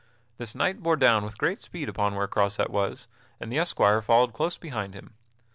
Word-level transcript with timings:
This 0.39 0.55
knight 0.55 0.81
bore 0.81 0.95
down 0.95 1.23
with 1.23 1.37
great 1.37 1.61
speed 1.61 1.87
upon 1.87 2.15
where 2.15 2.27
Croisette 2.27 2.71
was, 2.71 3.07
and 3.39 3.51
the 3.51 3.59
esquire 3.59 4.01
followed 4.01 4.33
close 4.33 4.57
behind 4.57 4.95
him. 4.95 5.13